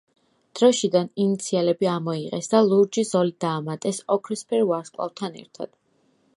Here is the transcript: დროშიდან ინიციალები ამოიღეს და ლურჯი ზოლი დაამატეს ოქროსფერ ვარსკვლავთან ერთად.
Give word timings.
დროშიდან 0.59 1.09
ინიციალები 1.25 1.89
ამოიღეს 1.91 2.49
და 2.55 2.63
ლურჯი 2.71 3.05
ზოლი 3.11 3.37
დაამატეს 3.47 4.03
ოქროსფერ 4.17 4.67
ვარსკვლავთან 4.73 5.41
ერთად. 5.45 5.75